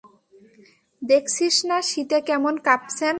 দেখছিস 1.01 1.55
না, 1.65 1.77
শীতে 1.81 2.17
কেমন 2.21 2.53
কাপছেন! 2.57 3.09